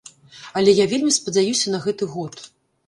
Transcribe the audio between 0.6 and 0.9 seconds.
Але я